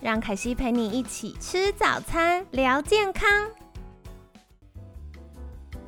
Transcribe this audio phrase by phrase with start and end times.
[0.00, 3.28] 让凯西陪你一起吃早餐，聊健康。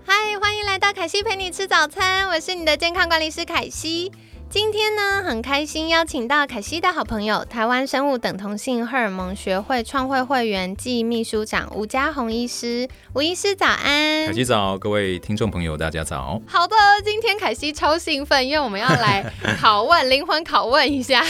[0.04, 4.10] 嗨，欢迎来到凯西陪你吃早餐，我是你的健康管理师凯西。
[4.48, 12.88] 今天呢，很开心邀请到凯西的好朋友，台湾生物等同性荷尔蒙学会创会会员暨秘书长吴家宏医师。
[13.12, 16.42] 吴医师早安，凯西早，各位听众朋友大家早。
[16.48, 16.74] 好的，
[17.04, 19.24] 今天凯西超兴奋，因为我们要来
[19.62, 21.24] 拷问灵魂拷问一下，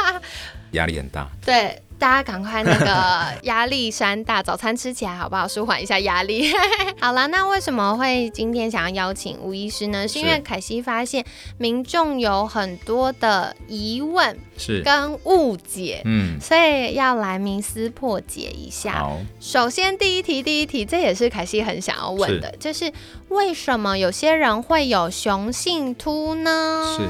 [0.72, 1.26] 压力很大。
[1.42, 1.82] 对。
[2.00, 5.46] 大家赶快那个压力山大，早餐吃起来好不好？
[5.46, 6.50] 舒缓一下压力。
[6.98, 10.08] 好了，那为什么会今天想要邀请吴医师呢？
[10.08, 11.22] 是因为凯西发现
[11.58, 18.92] 民众有很多的疑问是跟误解，嗯，所以要来冥思破解一下。
[19.00, 22.90] 好，首先第一题，第一题，这也是凯西很想要问的，就是
[23.28, 26.96] 为什么有些人会有雄性秃呢？
[26.96, 27.02] 是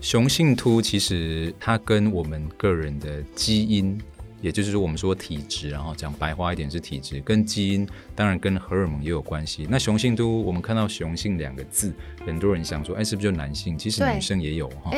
[0.00, 4.00] 雄性秃，其实它跟我们个人的基因。
[4.40, 9.66] 也就是说，我们说体质，然后讲白话一点是体质，跟基因，当然跟荷尔蒙也有关系。
[9.68, 11.92] 那雄性都，我们看到雄性两个字，
[12.24, 13.76] 很多人想说，哎，是不是就男性？
[13.76, 14.90] 其实女生也有哈。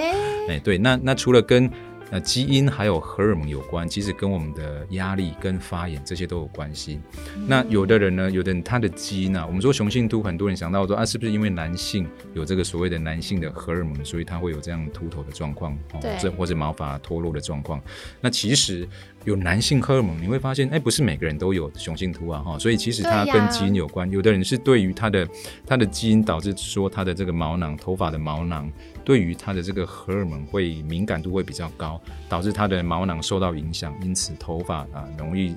[0.48, 1.70] 哎，对，那那除了跟
[2.10, 6.98] 呃基因还有荷尔蒙有关，其实跟我们的压力、跟发炎这些都有关系。
[7.46, 15.78] 那有的人呢，有的人他的基因啊，我们说雄性秃，很多人想到说啊，是不是因为男性有这个所谓的男性的荷尔蒙，所以他会有这样秃头的状况，
[16.18, 17.80] 这或者毛发脱落的状况？
[18.20, 18.88] 那其实
[19.24, 24.10] 有男性荷尔蒙，你会发现，哎，不是每个人都有雄性秃啊，哈，所以其实它跟基因有关。
[24.10, 25.28] 有的人是对于他的
[25.66, 28.70] 他的基因导致说他的这个毛囊、头发的毛囊。
[29.02, 35.56] 对于他的这个荷尔蒙会敏感度会比较高，导致他的毛囊受到影响，因此头发啊容易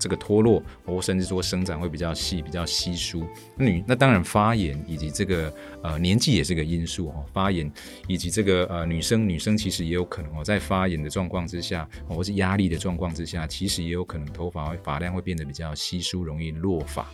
[0.00, 3.24] 这个脱落，或甚至说生长会比较细、比较稀疏。
[3.56, 7.70] 女那当然发炎以及这个呃年纪也是个因素哦，发炎
[8.08, 17.06] 以及这个呃女生女生其实也有可能哦，在发炎的状况之下，或是压力的状况之下，其实也有可能头发会发量会变得比较稀疏，容易落发。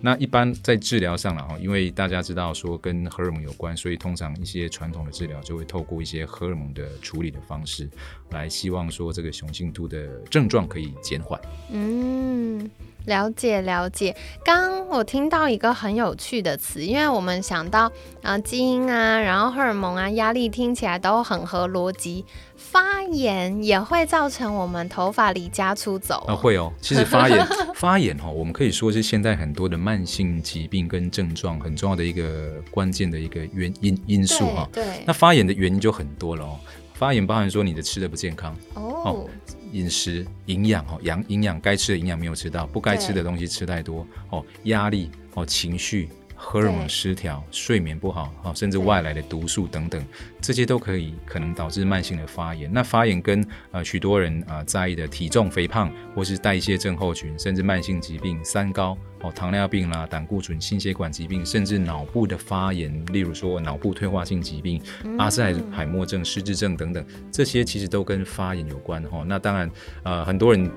[0.00, 7.88] 那一般在治疗上了哈，因为大家知道说跟荷尔蒙有关，所以通常一些传统的治疗就会透过一些荷尔蒙的处理的方式，
[8.30, 11.40] 来希望说这个雄性秃的症状可以减缓。
[11.70, 12.70] 嗯。
[13.06, 17.90] 了解了解，刚我听到一个很有趣的词，因为我们想到
[18.22, 22.24] 啊基因啊，然后荷尔蒙啊，压力听起来都很合逻辑。
[22.56, 26.72] 发炎也会造成我们头发离家出走啊，会哦。
[26.80, 27.46] 其实发炎
[27.76, 34.68] 发炎哈，我们可以说是现在很多的慢性疾病跟症状很重要的一个关键的一个原因因素哈。
[34.72, 34.84] 对。
[35.06, 36.58] 那发炎的原因就很多了哦，
[36.94, 39.28] 发炎包含说你的吃的不健康哦。
[39.72, 50.04] 饮食营养哦，养营养该吃的营养没有吃到，不该吃的东西吃太多哦，压力哦，情绪、荷尔蒙失调、睡眠不好哦，甚至外来的毒素等等，
[50.40, 52.70] 这些都可以可能导致慢性的发炎。
[52.72, 58.96] 那发炎跟呃许多人啊在意的体重肥胖，或是代谢症候群，甚至慢性疾病三高。
[59.22, 64.78] 哦，糖尿病啦，胆固醇、心血管疾病，甚至脑部的发炎，例如说脑部退化性疾病、
[65.16, 65.42] 阿兹
[65.72, 69.24] 海默症、失智症等等，这些其实都跟发炎有关哈。
[69.26, 69.70] 那当然，
[70.02, 70.70] 呃，很多人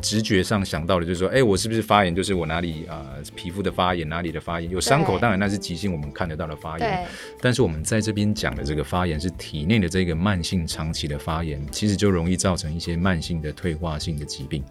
[0.00, 2.14] 直觉上想到的就是说，哎，我是不是发炎？
[2.14, 4.70] 就是我哪里啊皮肤的发炎，哪里的发炎？
[4.70, 7.06] 有伤口，当然那是急性，我们看得到的发炎。
[7.40, 14.64] 但是我们在这边讲的这个发炎是体内的这个慢性、长期的发炎，其实就容易造成一些慢性的退化性的疾病。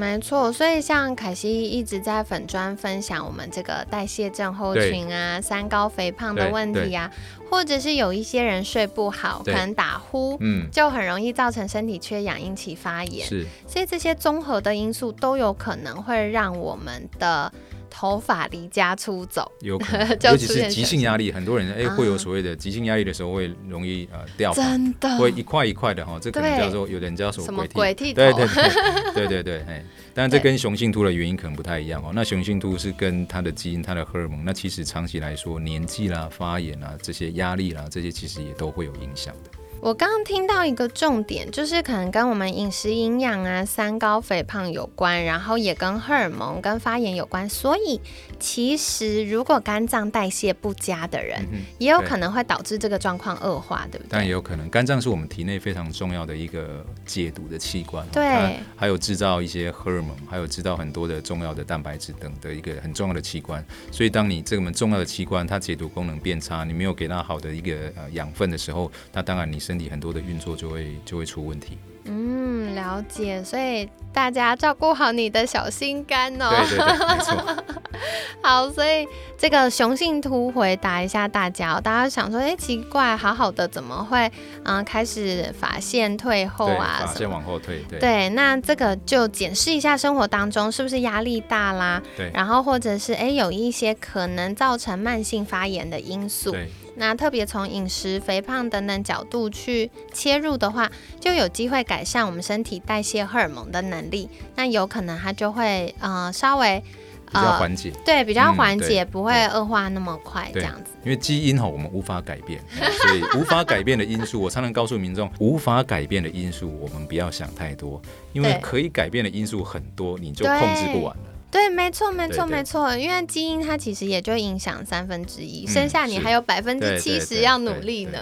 [0.00, 7.10] 嗯，没错，所以像凯西一直在粉砖分享我们这个代谢症候群啊、三高肥胖的问题啊，
[7.50, 13.26] 或者是有一些人睡不好，可能打呼，嗯，就很容易造成身体缺氧，引起发炎。
[13.26, 17.52] 是，所以这些综合的因素都有可能会让我们的。
[17.90, 25.18] 头发离家出走，有可能， 尤其是急性压力，很多人哎会有所谓的急性压力的时候会容易呃掉发，真的。
[25.18, 28.14] 会一块一块的哈，这可能叫做有人叫什么鬼剃。
[28.14, 29.84] 头，对对对对对对，哎，
[30.14, 32.12] 当然这跟雄性秃的原因可能不太一样哦。
[32.14, 39.50] 那雄性秃是跟它的基因、它的荷尔蒙，那其实长期来说年纪啦、发炎啦、这些压力啦，这些其实也都会有影响的。
[39.82, 47.48] 我刚刚听到一个重点，就是可能跟我们饮食营养啊、三高肥胖有关，然后也跟荷尔蒙、跟发炎有关。
[47.48, 47.98] 所以
[48.38, 51.42] 其实如果肝脏代谢不佳的人，
[51.78, 54.08] 也有可能会导致这个状况恶化，对不对？
[54.10, 63.64] 但也有可能，肝脏是我们体内非常重要的一个解毒的器官，对，还有制造一些荷尔蒙，还有制造很多的重要的蛋白质等的一个很重要的器官。
[63.90, 71.78] 所以当你这么重要的器官它解毒功能变差，你没有给它好的一个呃养分的时候，那当然你身体很多的运作就会就会出问题。
[72.06, 73.40] 嗯，了解。
[73.44, 76.48] 所以大家照顾好你的小心肝哦。
[76.50, 77.64] 对对对，没错。
[78.42, 79.06] 好，所以
[79.38, 84.28] 这个雄性秃回答一下大家，大家想说，哎，奇怪，好好的怎么会
[84.64, 87.04] 嗯开始发线退后啊？
[87.06, 88.00] 发线往后退，对。
[88.00, 92.02] 对，那这个就检视一下生活当中是不是压力大啦？
[92.16, 92.28] 对。
[92.34, 96.50] 然后或者是哎有一些可能造成慢性发炎的因素。
[96.50, 96.68] 对。
[96.96, 104.28] 那特别从饮食、肥胖等等角度去切入的话，就有机会改善我们身体代谢荷尔蒙的能力。
[104.56, 106.82] 那有可能它就会呃稍微
[107.26, 110.90] 比较缓解，对，比较缓解，不会恶化那么快这样子。
[111.04, 118.02] 因为基因哈我们无法改变， 所以无法改变的因素，我常常告诉民众，无法改变的因素我们不要想太多，
[118.32, 121.29] 因为可以改变的因素很多，你就控制不完了。
[121.50, 122.96] 对，没错，没错，没错。
[122.96, 128.18] 因为基因它其实也就影响三分之一，剩下你还有百分之七十要努力呢。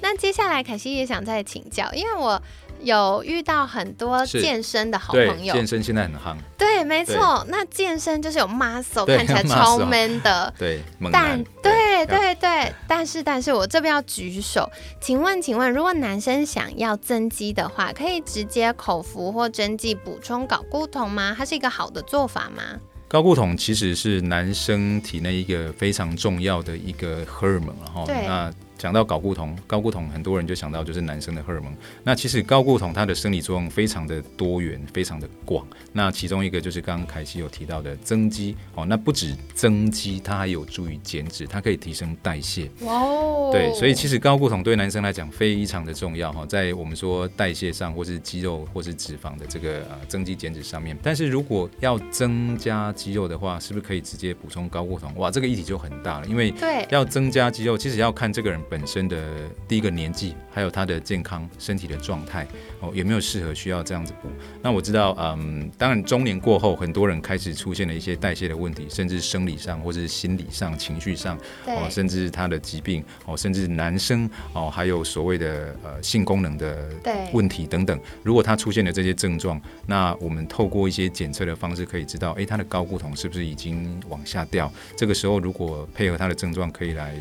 [0.00, 2.40] 那接下来凯西也想再请教，因为我
[2.80, 6.36] 有遇到很多健身的好朋友，健身现在很夯。
[6.56, 7.44] 对，没错。
[7.48, 10.52] 那健身就是有 muscle，看起来 超 man 的。
[10.58, 10.80] 对，
[11.12, 14.70] 但对对对，但是但是我这边要举手，
[15.00, 21.34] 请问请问，如果男生想要增肌的话，可以直接口服或针剂补充睾固酮吗？
[21.36, 22.62] 它是一个好的做法吗？
[23.10, 28.52] 睾固酮其实是男生体内一个非常重要的一个荷尔蒙，然后那。
[28.82, 31.72] 讲到睾固酮，睾固酮很多人就想到就是男生的荷尔蒙。
[32.02, 35.64] 那其实睾固酮它的生理作用非常的多元，非常的广。
[35.92, 42.68] 那其中一个就是刚刚凯西有提到的增肌哦，那不止增肌，它还有助于减脂，它可以提升代谢。
[42.80, 43.50] 哇哦！
[43.52, 50.98] 对，所以其实睾固酮对男生来讲非常的重要哈，在我们说代谢上，或是肌肉或是脂肪的这个呃增肌减脂上面。
[51.00, 55.14] 但是如果要增加肌肉的话，是不是可以直接补充睾固酮？
[55.18, 58.60] 哇，这个议题就很大了，因为对要增加肌肉，其实要看这个人。
[58.72, 59.22] 本身的
[59.68, 62.48] 第一个年纪，还有他的健康身体的状态
[62.80, 64.30] 哦，有没有适合需要这样子补？
[64.62, 71.36] 那我知道，嗯，当然中年过后，很多人开始出现了一些代谢的问题，甚至生理上或者是心理上、情绪上
[71.66, 76.88] 哦，甚至他的疾病哦，甚至男生哦，还有所谓的呃性功能的
[77.34, 78.00] 问题等等。
[78.22, 84.72] 如果他出现了这些症状，那我们透过一些检测的方式可以知道，哎，他的高固酮是不是已经往下掉？
[84.96, 87.14] 这个时候如果配合他的症状，可以来。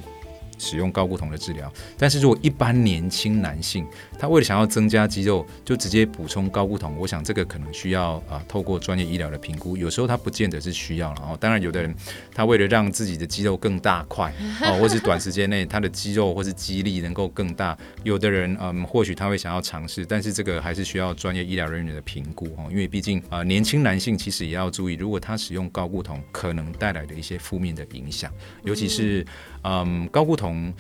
[0.61, 3.83] 使用高固酮的治疗，但是如果一般年轻男性，
[4.21, 11.38] 他为了想要增加肌肉，就直接补充高固酮，我想这个可能需要啊，透过专业医疗的评估，有时候他不见得是需要了哦。
[11.41, 11.91] 当然，有的人
[12.31, 14.31] 他为了让自己的肌肉更大块
[14.62, 28.31] 哦，或是短时间内他的肌肉或是肌力能够更大，有的人嗯，或许他会想要尝试，但是这个还是需要专业医疗人员的评估哦，因为毕竟啊，年轻男性其实也要注意，如果他使用高固酮可能带来的一些负面的影响，
[28.63, 29.25] 尤其是。
[29.63, 30.73] 嗯，高固酮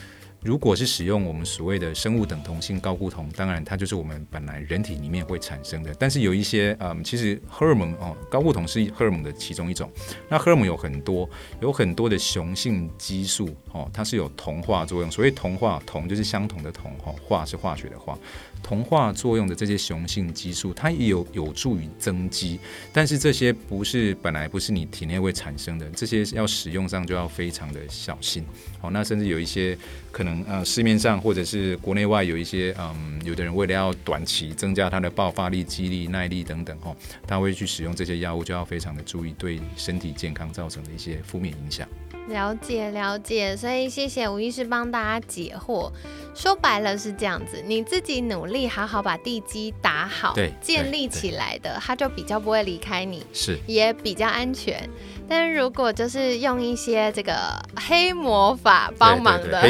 [0.43, 5.93] 如果是使用我们所谓的生物等同性高固酮，当然它就是我们本来人体里面会产生的。
[5.99, 9.87] 但是有一些嗯，其实荷尔蒙哦，高固酮是荷尔蒙的其中一种。
[10.27, 11.29] 那荷尔蒙有很多，
[11.61, 15.11] 有很多的雄性激素哦，它是有同化作用。
[15.11, 18.17] 所谓同化，同就是相同的同，哈，化是化学的化。
[18.63, 22.59] 同化作用的这些雄性激素，它也有有助于增肌，
[22.93, 28.45] 但是这些不是本来不是你体内会产生的，这些要使用上就要非常的小心。
[28.79, 29.77] 好，那甚至有一些
[30.11, 36.95] 可能呃市面上或者是国内外有一些嗯，有的人为了要短期增加他的爆发力、肌力、耐力等等哈，
[37.27, 41.87] 他会去使用这些药物，就要非常的注意对身体健康造成的一些负面影响。
[42.27, 45.91] 了解了解，所以谢谢吴医师帮大家解惑。
[46.33, 54.89] 说白了是这样子，你自己努力好好把地基打好，对，建立起来的，它就比较不会离开你，是，也比较安全。
[55.27, 57.33] 但是如果就是用一些这个
[57.75, 59.61] 黑魔法帮忙的，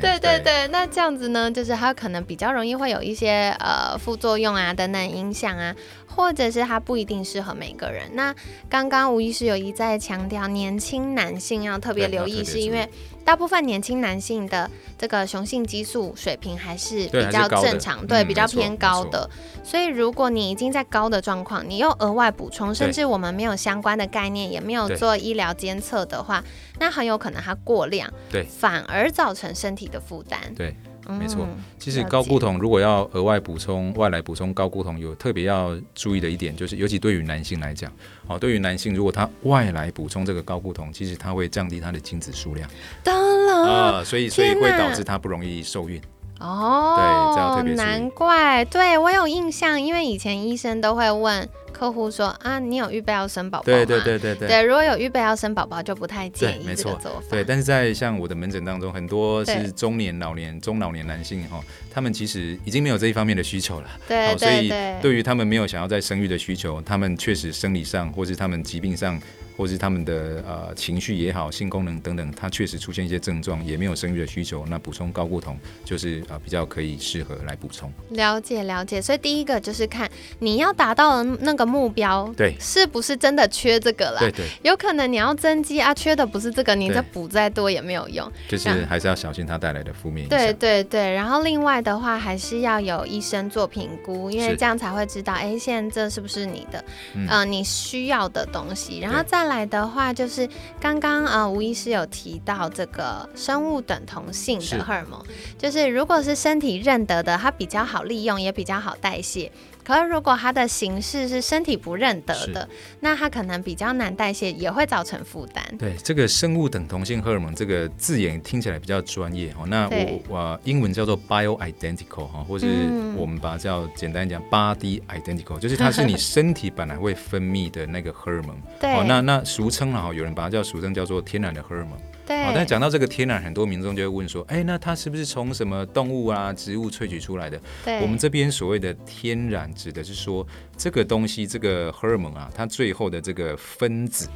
[0.00, 5.74] 对对 对，那这样子呢，就是它可能比较容易会有一些呃副作用啊等等影响啊。
[6.16, 8.04] 或者是它不一定适合每个人。
[8.14, 8.34] 那
[8.70, 12.88] 刚刚吴医师有一再强调，年轻男性要特别留意，是因为
[13.22, 19.28] 大部分年轻男性的这个雄性激素水平还是比较正常，对，比较偏高的。
[19.62, 26.42] 所以如果你已经在高的状况，你又额外补充，甚至我们没有相关的概念，也没有做医疗监测的话，
[26.78, 30.40] 那很有可能它过量，对，反而造成身体的负担。
[30.56, 30.74] 对。
[31.18, 31.64] 没错嗯。
[31.78, 37.92] 其实高固酮如果要额外补充、外来补充高固酮，有特别要注意的一点，就是尤其对于男性来讲，
[38.26, 42.68] 哦，对于男性如果他外来补充这个高固酮，其实他会降低他的精子数量
[43.02, 46.00] 当然啊、所以所以会导致他不容易受孕。
[46.38, 53.64] 哦，对这要特别难怪，对我有印象，因为以前医生都会问客户说啊，你有预备要生宝宝吗？
[53.64, 54.48] 对对对对对。
[54.48, 57.26] 对，如果有预备要生宝宝，就不太建议这个做法。
[57.30, 63.90] 对，但是在像我的门诊当中，很多是中年、老年、中老年男性哈、他们其实已经没有这一方面的需求了。
[64.08, 69.20] 对哦，所以对于他们没有想要再生育的需求，他们确实生理上，或是他们疾病上，
[69.56, 77.90] 或是他们的呃情绪也好、性功能等等，他确实出现一些症状，也没有生育的需求，那补充高固酮就是呃比较可以适合来补充。
[78.10, 79.00] 了解了解。
[79.00, 84.18] 所以第一个就是看你要达到的那个目标，对是不是真的缺这个啦？
[84.20, 88.30] 对对，有可能你要增肌啊，缺的不是这个，你再补再多也没有用。
[88.48, 90.46] 就是还是要小心它带来的负面影对响。
[90.54, 96.84] 对对对，然后另外的话，还是要有医生做评估，因为这样才会知道，哎，现在这是不是你的，
[97.14, 99.00] 嗯呃，你需要的东西。
[99.00, 100.48] 然后对再来的话，就是
[100.80, 105.20] 刚刚呃吴医师有提到这个生物等同性的荷尔蒙，
[105.58, 109.50] 就是如果是身体认得的，它比较好利用，也比较好代谢。
[109.86, 115.64] 可是如果它的形式是身体不认得的，那它可能比较难代谢，也会造成负担。
[115.78, 119.64] 对这个生物等同性荷尔蒙这个字眼听起来比较专业哦。
[119.68, 128.56] 那我我英文叫做 bioidentical 哈，或是嗯我们把它叫简单讲 body identical，就是它是你 身体本来会分泌的那个荷尔蒙。
[128.80, 131.96] 对，哦，那那俗称了哈，有人把它叫俗称叫做天然的荷尔蒙。
[132.26, 137.60] 对，哦，但讲到这个天然，很多民众就会问说，哎，那它是不是从什么动物啊、植物萃取出来的？
[137.84, 144.28] 对我们这边所谓的天然，指的是说这个东西，这个荷尔蒙啊，它最后的这个分子。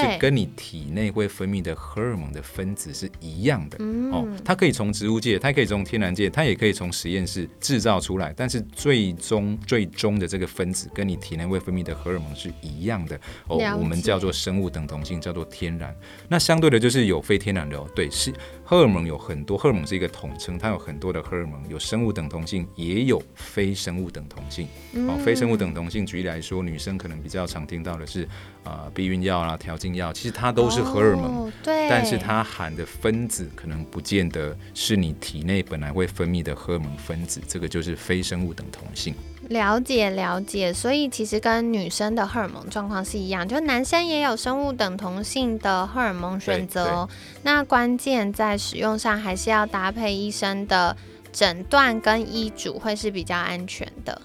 [0.00, 0.12] 对。
[0.12, 4.12] 是跟你体内会分泌的荷尔蒙的分子是一样的、嗯。
[4.12, 13.18] 哦，它可以从植物界，它可以从天然界，它也可以从实验室制造出来，但是最终最终的这个分子跟你体内会分泌的荷尔蒙是一样的。
[13.48, 15.94] 哦，我们叫做生物等同性，叫做天然。
[16.28, 18.32] 那相对的就是有非天然的哦，对，是
[18.64, 24.66] 荷尔蒙有很多，荷尔蒙是一个统称，它有很多的荷尔蒙，有生物等同性，也有非生物等同性。
[25.08, 28.28] 哦，非生物等同性，举例来说，女生可能比较常听到的是
[28.64, 31.24] 呃避孕药啦、调经药，其实它都是荷尔蒙。
[31.24, 39.14] 哦对，但是它含的分子可能不见得是你体内本来会分泌的荷尔蒙分子，这个就是非生物等同性。
[39.48, 47.08] 了解了解，所以其实跟女生的荷尔蒙状况是一样，就男生也有生物等同性的荷尔蒙选择哦。
[47.42, 50.96] 那关键在使用上，还是要搭配医生的
[51.32, 54.20] 诊断跟医嘱，会是比较安全的。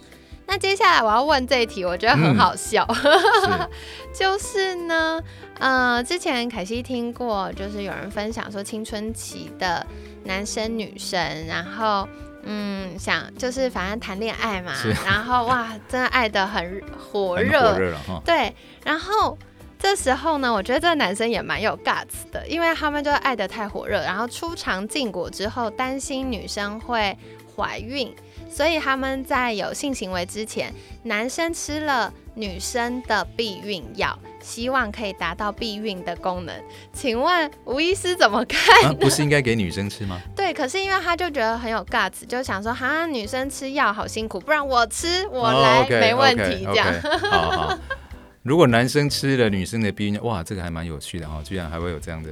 [0.51, 2.37] 那接下来我要问这一题，我觉得很嗯。
[2.37, 3.69] 好笑，是。
[4.13, 5.17] 就是呢，
[5.59, 9.87] 呃，之前凯西听过，就是有人分享说青春期的
[10.25, 12.05] 男生女生，然后
[12.43, 14.73] 嗯，想就是反正谈恋爱嘛，
[15.05, 17.95] 然后哇，真的爱的很火热，火热。
[18.25, 18.53] 对，
[18.83, 19.37] 然后
[19.79, 27.17] 这时候呢，我觉得这个男生也蛮有 guts 的，因为他们就爱的太火热，然后出尝禁果之后，担心女生会
[27.55, 28.13] 怀孕，
[28.51, 36.53] 所以他们在有性行为之前，男生吃了女生的避孕药，希望可以达到避孕的功能。
[36.91, 38.59] 请问吴医师怎么看？
[38.83, 40.19] 啊，不是应该给女生吃吗？
[40.35, 46.87] 对，可是因为他就觉得很有 guts，就想说，哈，女生吃药好辛苦，不然我吃，我来、没问题，这样。
[47.29, 47.79] 好好。
[48.43, 52.29] 如果男生吃了女生的避孕药，哇，这个还蛮有趣的哈、居然还会有这样的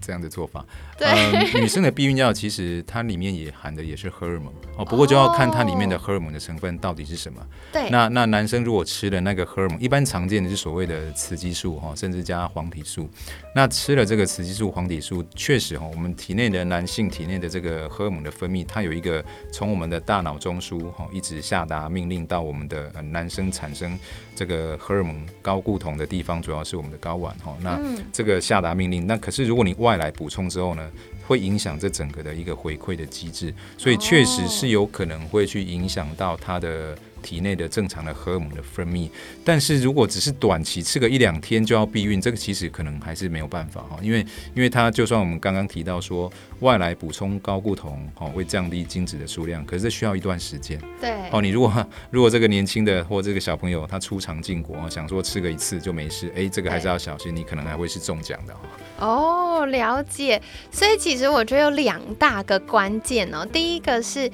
[0.00, 0.64] 这样的做法。
[0.98, 7.40] 对嗯 女生的避孕药其实它里面也含的也是荷尔蒙哦，不过就要看它里面的荷尔蒙的成分到底是什么。
[7.72, 13.08] 对，那那男生如果吃了那个荷尔蒙，一般常见的是所谓的雌激素哈，甚至加黄体素。
[13.54, 23.98] 那吃了这个雌激素、黄体素，确实哈，我们体内的男性体内的这个荷尔蒙的分泌，它有一个从我们的大脑中枢哈，一直下达命令到我们的、呃、男生产生
[24.34, 27.56] 这个荷尔蒙高固酮的地方，主要是我们的睾丸哈。
[27.60, 30.87] 那嗯这个下达命令，那可是如果你外来补充之后呢，
[31.26, 36.96] 会影响这整个的一个回馈的机制，所以确实是有可能会去影响到它的
[37.28, 39.10] 体内的正常的荷尔蒙的分泌。
[39.44, 51.42] 但是如果只是短期吃个一两天就要避孕，这个其实可能还是没有办法哈，因为因为它就算我们刚刚提到说外来补充高固酮哦会降低精子的数量，可是这需要一段时间对，哦。
[51.42, 58.58] 你如果如果这个年轻的或这个小朋友他出肠禁果，哦想说吃个一次就没事，哎，这个还是要小心，你可能还会是中奖的哦。
[59.00, 60.40] 哦，了解。
[60.70, 63.44] 所以其实我觉得有两大个关键哦。
[63.44, 64.30] 第一个是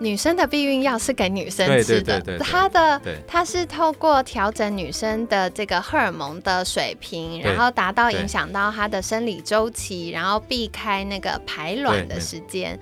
[0.00, 2.38] 女生的避孕药是给女生吃的，对对对对。
[2.38, 3.16] 它的对。
[3.28, 12.78] 它是透过调整女生的这个荷尔蒙的水平，然后达到影响到她的生理周期，然后避开那个排卵的时间。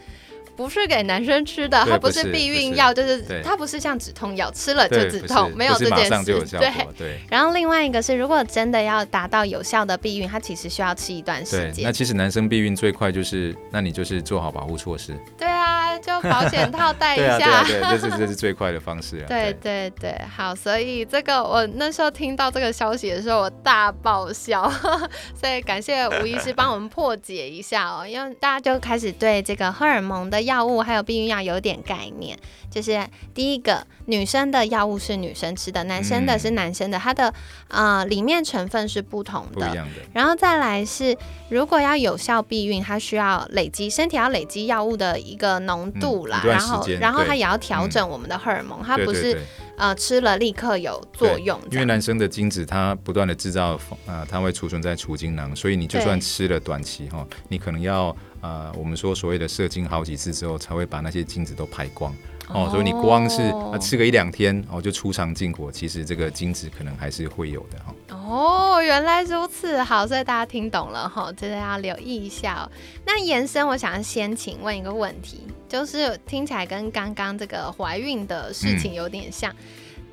[0.59, 6.25] 不是给男生吃的，它不是避孕药，就是它不是像止痛药，吃了就止痛，没有这件事。
[6.25, 6.69] 对。
[6.83, 7.21] 果，对。
[7.31, 11.93] 然后另外一个是，如果真的要达到有效的避孕，它其实需要吃一段时间，那。
[11.93, 15.17] 其实男生避孕最快就是，那你就是做好保护措施。
[15.39, 17.51] 对啊，就保险套戴一对啊，对下。
[17.53, 19.27] 啊，对啊，这是这是最快的方式啊。
[19.31, 24.69] 对对对，好，所以这个我那时候听到这个消息的时候，我大爆笑，
[25.41, 32.37] 所以感谢吴医师帮我们破解一下哦，因为大家就开始对这个荷尔蒙的药物还有避孕药有点概念。
[32.71, 33.03] 就是
[33.33, 37.33] 第一个，女生的药物是女生吃的，男生的是男生的，它的
[37.69, 39.87] 呃里面成分是不同的。
[40.13, 41.17] 然后再来是，
[41.49, 49.43] 如果要有效避孕，它需要累积身体要累积药物的一个浓度啦，嗯然后然后它也要调整我们的荷尔蒙，它不是对对对
[49.79, 51.59] 呃吃了立刻有作用。
[51.71, 62.15] 因为男生的精子它不断的制造，啊、它会储存在储精囊，所以你就算吃了短期哈，你可能要呃，我们说所谓的射精好几次之后，才会把那些精子都排光。
[62.49, 67.95] 哦，所以你光是、吃个一两天哦，就出肠进果，其实这个精子可能还是会有的哈。
[68.17, 72.65] 哦，原来如此，好，所以大家听懂了哈，真的要留意一下哦。
[73.05, 79.55] 那延伸，我想先请问一个问题，就是听起来跟刚刚这个怀孕的事情有点像，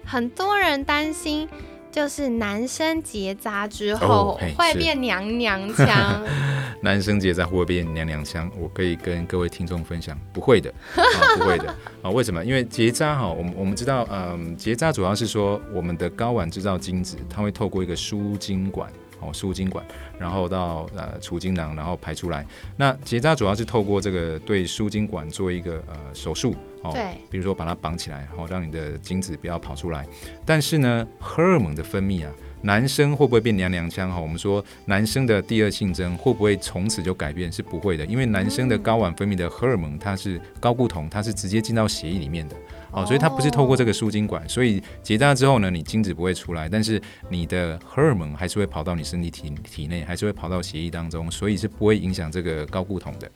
[0.04, 1.48] 很多人担心。
[1.96, 6.22] 就是男生结扎之后会变娘娘腔，
[6.84, 8.52] 男生结扎会变娘娘腔？
[8.60, 11.00] 我可以跟各位听众分享，不会的，啊、
[11.40, 12.44] 不会的啊、为什么？
[12.44, 18.92] 因为结扎哈，我们我们知道，嗯，结扎主要是说我们的睾丸制造精子，它会透过一个输精管。
[19.22, 19.84] 哦，输精管，
[20.20, 22.46] 然后到呃储精囊，然后排出来。
[22.76, 26.54] 那结扎主要是透过这个对输精管做一个呃手术，
[26.86, 30.06] 哦，对，比如说把它绑起来，然哦，让你的精子不要跑出来。
[30.46, 34.12] 但是呢，荷尔蒙的分泌啊，男生会不会变娘娘腔？
[34.12, 37.52] 哈，我们说男生的第二性征会不会从此就改变？
[37.52, 42.56] 是不会的，因为男生的睾丸分泌的荷尔蒙，它是睾固酮，它是直接进到血液里面的。
[42.92, 53.30] 哦，所以它不是透过这个输精管，所以结扎之后呢，你精子不会出来，但是你的荷尔蒙还是会跑到你身体体体内，还是会跑到血液当中，所以是不会影响这个高固酮的。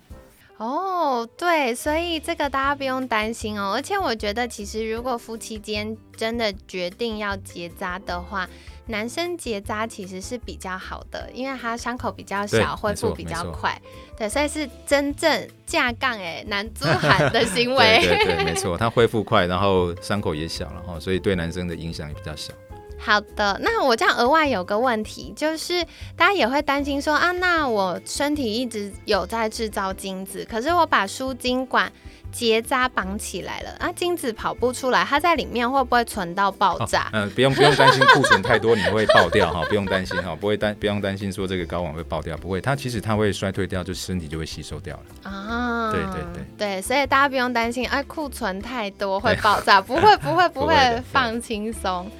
[0.59, 0.88] 哦，
[1.37, 3.73] 对，所以这个大家不用担心哦。
[3.73, 8.47] 而且我觉得，其实如果夫妻间真的决定要结扎的话，
[8.87, 13.79] 男生结扎其实是比较好的，因为他伤口比较小，恢复比较快。
[14.17, 17.99] 对，所以是真正架杠哎男猪喊的行为。
[18.01, 22.53] 对对对，没错，他恢复快，然后伤口也小了哈，所以对男生的影响也比较小。
[22.99, 25.83] 好的，那我这样额外有个问题，就是
[26.15, 31.91] 大家也会担心说啊，那我身体一直有在制造精子，可是我把输精管
[32.31, 37.09] 结扎绑起来了，啊，精子跑不出来，它在里面会不会存到爆炸？
[37.13, 45.31] 嗯、不用不用担心库存太多你会爆掉哈，不用担心哈，不会担不用担心说这个睾丸会爆掉，不会，它其实它会衰退掉，就身体就会吸收掉了。
[45.31, 52.12] 啊，对对对对，所以大家不用担心，哎，库存太多会爆炸， 不会不会不会不会，放轻松。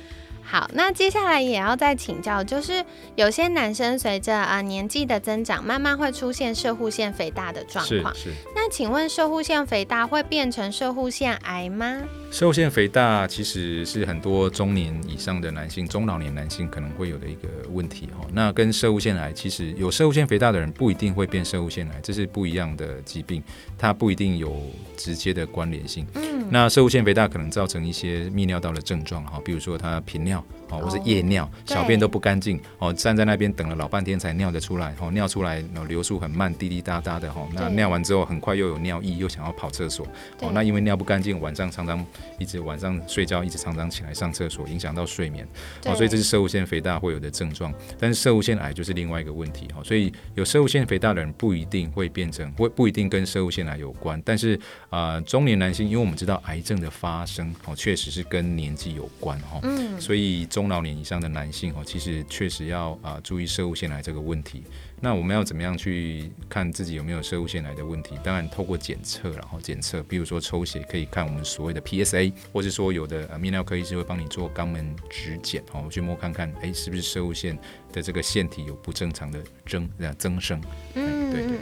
[0.52, 2.84] 好，那接下来也要再请教，就是
[3.16, 8.16] 有些男生随着啊、年纪的增长，慢慢会出现射护腺肥大的状况。
[8.16, 12.02] 是是，那请问射护腺肥大会变成射护腺癌吗？
[12.32, 18.26] 射物腺肥大其实是很多中年以上的男性、中老年男性可能会有的一个问题哈。
[18.32, 23.44] 那跟射物腺癌其实有射物腺肥大的人不一定会变射物腺癌，这是不一样的疾病，
[23.78, 24.56] 它不一定有
[24.96, 26.06] 直接的关联性。
[26.14, 37.46] 嗯，那射物腺肥大可能造成一些泌尿道的症状哈，比如说他频尿哦，或是夜尿，对小便都不干净哦，站在那边等了老半天才尿得出来哦，尿出来然后流速很慢，滴滴答答的哈。
[37.54, 40.06] 那尿完之后很快又有尿意，又想要跑厕所
[40.42, 42.06] 哦，那因为尿不干净，晚上常常
[42.38, 45.48] 一直晚上睡觉一直常常起来上厕所，影响到睡眠
[45.82, 47.74] 对哦，所以这是射物腺肥大会有的症状。
[48.00, 54.56] 但是射物腺癌就是另外一个问题哈，所以有射物腺肥大的人不一定会变成，会不一定跟射物腺癌有关，但是
[54.90, 59.60] 啊、呃中年男性，因为我们知道癌症的发生哦，确实是跟年纪有关哈。
[59.64, 64.64] 嗯，所以中老年以上的男性哦，其实确实要啊、注意射物腺癌这个问题。
[65.02, 68.18] 那我们要怎么样去看自己有没有射物腺癌的问题？
[68.24, 77.58] 当然透过检测，然后检测，比如说抽血可以看我们所谓的 PSA，或是说有的呃泌尿科医师会帮你做肛门指检哦，去摸看看，哎，是不是射物腺
[77.94, 80.62] 的这个腺体有不正常的增增生？
[80.96, 81.58] 嗯对对，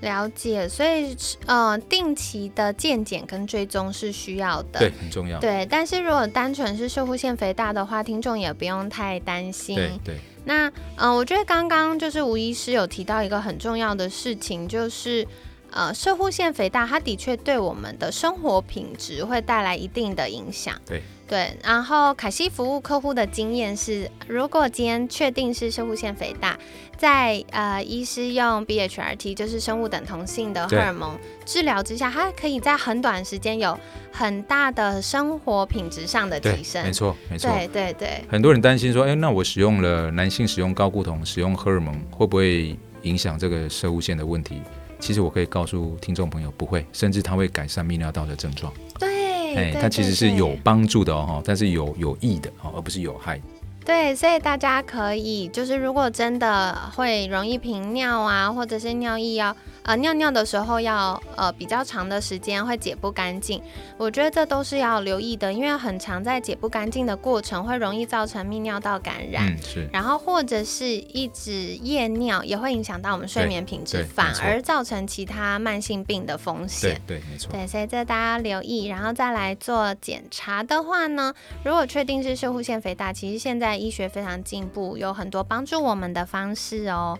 [0.00, 0.68] 了解。
[0.68, 4.80] 所以呃，定期的健检跟追踪是需要的。
[4.80, 5.38] 对，很重要。
[5.40, 9.76] 对，但是如果单纯是射护腺肥大的话，听众也不用太担心。
[9.76, 15.26] 对对那嗯、呃我觉得刚刚就是吴医师有提到一个很重要的事情，就是
[15.72, 20.80] 呃，射护腺肥大，它的确对我们的生活品质会带来一定的影响。
[20.86, 26.56] 对对，然后凯西服务客户的经验是，如果今天确定是射护腺肥大，
[26.96, 33.76] 在呃医师用 BHRT 就是生物等同性的荷尔蒙治疗之下，它可以在很短时间有
[34.12, 36.84] 很大的生活品质上的提升。
[36.84, 37.50] 没错，没错。
[37.50, 38.24] 对对对。
[38.28, 44.62] 很多人担心说，哎，那我使用了男性使用高固酮，使用荷尔蒙会不会影响这个射护腺的问题？
[44.98, 48.72] 其实我可以告诉听众朋友，不会，甚至它会改善泌尿道的症状。
[48.98, 49.15] 对，
[49.56, 53.40] 哎，它其实是有帮助的哦，但是有有益的哦，而不是有害。
[53.84, 59.56] 对，所以大家可以就是，如果真的会容易频尿啊，或者是尿意要。
[59.86, 63.62] 呃，尿尿的时候要呃比较长的时间会解不干净，
[63.96, 87.16] 我觉得这都是要留意的，因为很长在解不干净的过程会容易造成泌尿道感染，嗯是，然后或者是一直夜尿也会影响到我们睡眠品质，反而造成其他慢性病的风险，对对没错，对，所以这大家留意，然后再来做检查的话呢，如果确定是射护腺肥大，其实现在医学非常进步，有很多帮助我们的方式哦。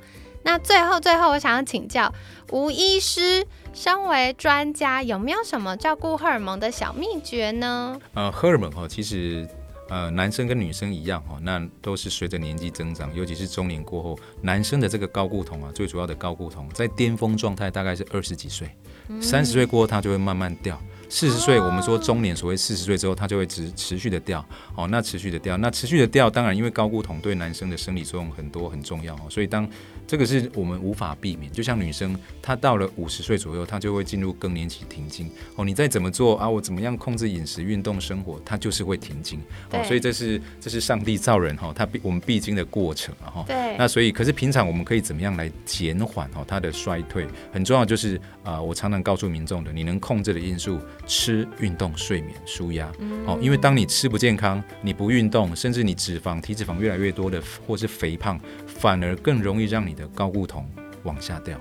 [0.47, 2.15] 那最后，最后，我想要请教
[2.53, 8.01] 吴医师，身为专家，有没有什么照顾荷尔蒙的小秘诀呢？
[8.15, 9.45] 呃，荷尔蒙哈，其实
[9.89, 18.71] 呃，男生跟女生一样哈，那都是随着年纪增长，尤其是中年过后，男生的这个高固酮啊，最主要的高固酮在巅峰状态大概是二十几岁，
[19.21, 20.81] 三十岁过后它就会慢慢掉。
[21.09, 29.69] 四十岁，我们说中年，所谓四十岁之后，它就会持持续的掉，哦，那持续的掉，那持续的掉，当然因为高固酮对男生的生理作用很多很重要哦，所以当
[30.07, 35.65] 这个是我们无法避免，就像女生，她到了五十岁左右，她就会进入更年期停经哦。
[35.65, 39.41] 你再怎么做啊，我怎么样控制饮食、运动、生活，她就是会停经
[39.73, 39.83] 哦。
[39.83, 43.45] 所以这是这是上帝造人哈，他必我们必经的过程啊哈。
[43.49, 43.77] 对。
[43.77, 47.27] 那所以，可是平常我们可以怎么样来减缓哦它的衰退？
[47.53, 52.89] 很重要就是啊，我常常告诉民众的，你能控制的因素，吃、运动、睡眠、舒压
[53.27, 53.37] 哦。
[53.43, 59.96] 因为当你吃不健康，你不运动，甚至你脂肪、体脂肪越来越多的，或是肥胖，反而更容易让你。
[59.97, 60.65] 的高固酮
[61.03, 61.59] 往下掉，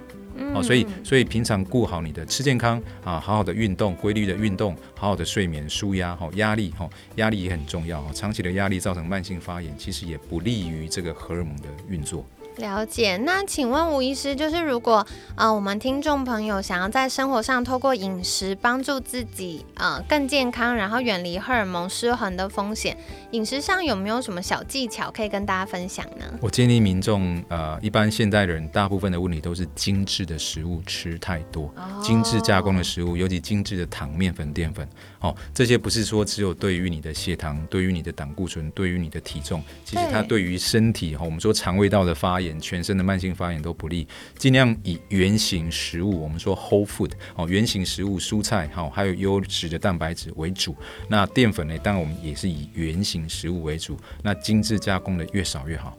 [0.54, 12.26] 哦，所以所以平常顾好你的吃健康啊，好好的运动，规律的运动，好好的睡眠，舒压，哈，压力，哈，压力也很重要，长期的压力造成慢性发炎，其实也不利于这个荷尔蒙的运作。
[12.58, 22.98] 了解，那请问吴医师，就是如果呃我们听众朋友想要在生活上透过饮食帮助自己呃更健康，然后远离荷尔蒙失衡的风险，
[23.32, 26.26] 饮食上有没有什么小技巧可以跟大家分享呢？
[26.41, 34.88] 我建议民众呃一般现代人大部分的问题都是精致的食物吃太多，精致加工的食物，尤其精致的糖、面粉、淀粉，
[35.20, 42.44] 哦这些不是说只有对于你的血糖、对于你的胆固醇、对于你的体重，其实它对于身体哈，我们说肠胃道的发炎。
[42.60, 50.75] 全身的慢性发炎都不利，尽量以圆形食物，我们说 whole food 哦，圆形食物、蔬菜好，还有优质的蛋白质为主。
[51.08, 53.97] 那淀粉呢，当然我们也是以圆形食物为主。
[54.21, 55.97] 那精致加工的越少越好。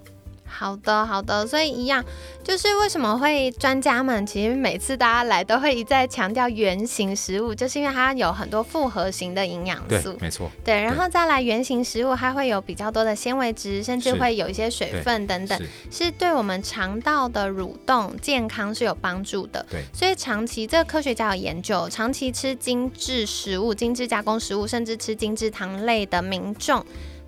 [0.57, 2.03] 好的，好的，所以一样，
[2.43, 19.65] 就是为什么会专家们其实每次大家来都会一再强调原形食物，就是因为它有很多复合型的营养素，没错，对，然后再来原形食物，它会有比较多的纤维质，甚至会有一些水分等等，是对我们肠道的蠕动健康是有帮助的。
[19.69, 26.85] 对，所以长期这个科学家有研究，长期吃精致食物、精致加工食物，甚至吃精致糖类的民众。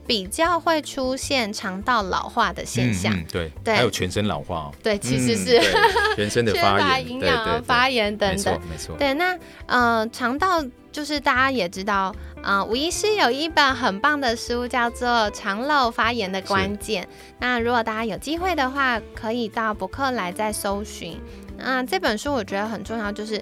[0.08, 3.74] 比较会出现肠道老化的现象，对，对。
[3.74, 5.60] 还有全身老化哦，对，其实是
[6.16, 17.04] 全身的发炎、营养发炎等等，没错，对，那呃，肠道就是大家也知道，呃，吴医师有一本很棒的书，叫做《肠漏发炎的关键》，
[17.38, 21.20] 那如果大家有机会的话，可以到博客来再搜寻，
[21.58, 23.38] 那这本书我觉得很重要，就是。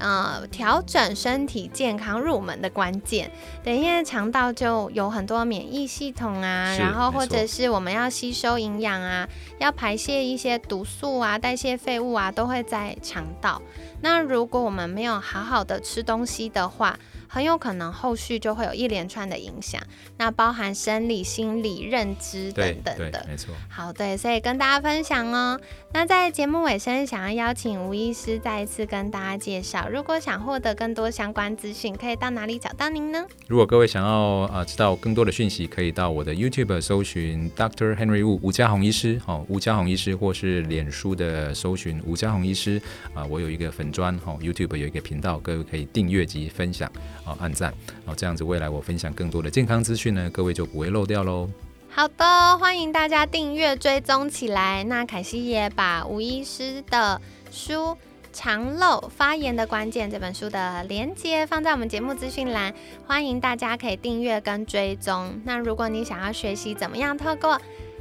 [0.00, 3.30] 呃，调整身体健康入门的关键，
[3.62, 13.60] 对，因为肠道就有很多免疫系统啊，然后或者是我们要吸收营养啊，要排泄一些毒素啊，代谢废物啊，都会在肠道。
[14.00, 19.80] 那如果我们没有好好的吃东西的话，很有可能后续就会有一连串的影响，
[20.16, 23.24] 那包含生理、心理、认知等等的。
[23.28, 23.54] 没错。
[23.68, 25.60] 好，对，所以跟大家分享哦。
[25.92, 33.24] 那在节目尾声，想要邀请吴医师再一次跟大家介绍，如果想获得更多相关资讯，可以到哪里找到您呢？
[33.46, 34.10] 如果各位想要
[34.52, 37.94] 啊知道更多的讯息，可以到我的 YouTube 搜寻 Dr.
[37.94, 42.80] Henry Wu 吴家宏医师，好，吴家宏医师，或是脸书的搜寻吴家宏医师
[43.14, 46.90] 啊，我有一个粉砖，哈，YouTube 有一个频道，各位可以订阅及分享。
[47.28, 47.74] 好，按赞，
[48.06, 51.46] 好，这样子未来我分享更多的健康资讯呢，各位就不会漏掉喽。
[51.90, 54.82] 好的，欢迎大家订阅追踪起来。
[54.84, 57.74] 那凯西也把吴医师的书
[58.32, 62.72] 《肠漏发炎的关键这本书的连接放在我们节目资讯栏，
[63.06, 65.38] 欢迎大家可以订阅跟追踪。
[65.44, 67.60] 那如果你想要学习怎么样透过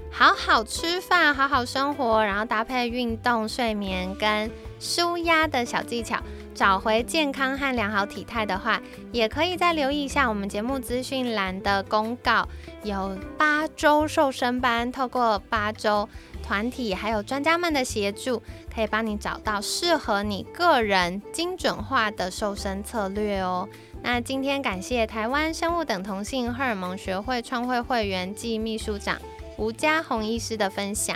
[0.09, 6.17] 好好吃饭、好好生活，然后搭配运动、睡眠跟舒压的小技巧，
[6.58, 12.48] 找回健康和良好体态的话，也可以再留意一下我们节目资讯栏的公告，
[12.82, 16.10] 有八周瘦身班，透过八周
[16.41, 18.41] 团体还有专家们的协助，
[18.74, 23.70] 可以帮你找到适合你个人精准化的瘦身策略哦。
[24.02, 29.20] 那今天感谢台湾生物等同性荷尔蒙学会创会会员暨秘书长
[29.58, 31.15] 吴家宏医师的分享。